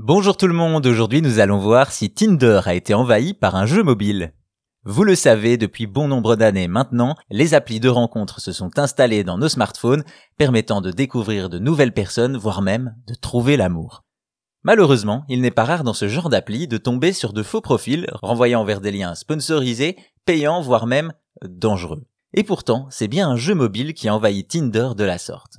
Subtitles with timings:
[0.00, 3.66] Bonjour tout le monde, aujourd'hui nous allons voir si Tinder a été envahi par un
[3.66, 4.32] jeu mobile.
[4.84, 9.24] Vous le savez, depuis bon nombre d'années maintenant, les applis de rencontres se sont installées
[9.24, 10.04] dans nos smartphones,
[10.36, 14.04] permettant de découvrir de nouvelles personnes, voire même de trouver l'amour.
[14.62, 18.06] Malheureusement, il n'est pas rare dans ce genre d'appli de tomber sur de faux profils
[18.22, 21.12] renvoyant vers des liens sponsorisés, payants, voire même
[21.44, 22.06] dangereux.
[22.34, 25.58] Et pourtant, c'est bien un jeu mobile qui envahit Tinder de la sorte.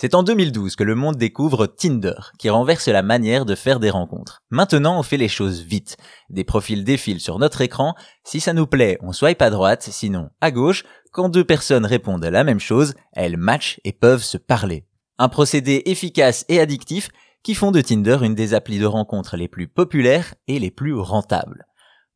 [0.00, 3.90] C'est en 2012 que le monde découvre Tinder, qui renverse la manière de faire des
[3.90, 4.44] rencontres.
[4.48, 5.96] Maintenant, on fait les choses vite.
[6.30, 7.96] Des profils défilent sur notre écran.
[8.22, 10.84] Si ça nous plaît, on swipe à droite, sinon à gauche.
[11.10, 14.84] Quand deux personnes répondent la même chose, elles matchent et peuvent se parler.
[15.18, 17.08] Un procédé efficace et addictif
[17.42, 20.94] qui font de Tinder une des applis de rencontres les plus populaires et les plus
[20.94, 21.66] rentables.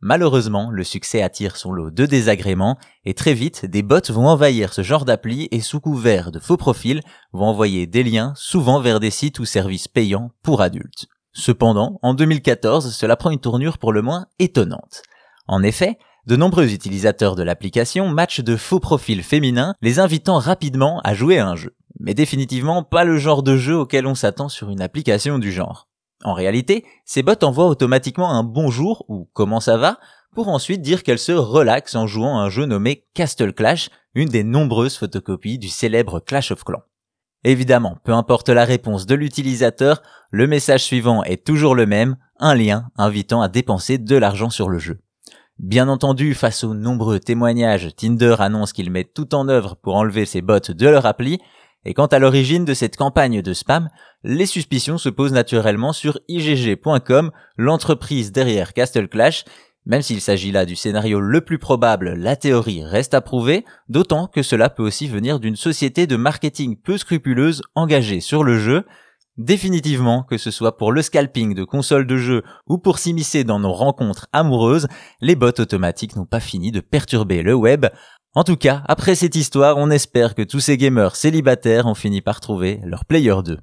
[0.05, 4.75] Malheureusement, le succès attire son lot de désagréments et très vite, des bots vont envahir
[4.75, 7.03] ce genre d'appli et sous couvert de faux profils
[7.33, 11.07] vont envoyer des liens souvent vers des sites ou services payants pour adultes.
[11.33, 15.03] Cependant, en 2014, cela prend une tournure pour le moins étonnante.
[15.47, 21.01] En effet, de nombreux utilisateurs de l'application matchent de faux profils féminins, les invitant rapidement
[21.05, 21.77] à jouer à un jeu.
[22.01, 25.89] Mais définitivement pas le genre de jeu auquel on s'attend sur une application du genre.
[26.25, 29.99] En réalité, ces bots envoient automatiquement un bonjour ou comment ça va
[30.35, 34.45] pour ensuite dire qu'elles se relaxent en jouant un jeu nommé Castle Clash, une des
[34.45, 36.83] nombreuses photocopies du célèbre Clash of Clans.
[37.45, 42.55] Évidemment, peu importe la réponse de l'utilisateur, le message suivant est toujours le même, un
[42.55, 45.01] lien invitant à dépenser de l'argent sur le jeu.
[45.59, 50.25] Bien entendu, face aux nombreux témoignages, Tinder annonce qu'il met tout en œuvre pour enlever
[50.25, 51.41] ses bots de leur appli,
[51.85, 53.89] et quant à l'origine de cette campagne de spam,
[54.23, 59.45] les suspicions se posent naturellement sur IGG.com, l'entreprise derrière Castle Clash.
[59.85, 64.29] Même s'il s'agit là du scénario le plus probable, la théorie reste à prouver, d'autant
[64.29, 68.85] que cela peut aussi venir d'une société de marketing peu scrupuleuse engagée sur le jeu.
[69.39, 73.59] Définitivement, que ce soit pour le scalping de consoles de jeux ou pour s'immiscer dans
[73.59, 74.87] nos rencontres amoureuses,
[75.21, 77.87] les bots automatiques n'ont pas fini de perturber le web,
[78.35, 82.23] en tout cas, après cette histoire, on espère que tous ces gamers célibataires ont fini
[82.23, 83.59] par trouver leur player 2.